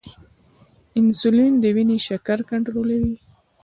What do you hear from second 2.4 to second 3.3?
کنټرولوي